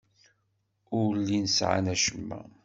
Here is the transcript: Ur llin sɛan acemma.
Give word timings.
Ur 0.99 1.09
llin 1.19 1.47
sɛan 1.57 1.85
acemma. 1.93 2.39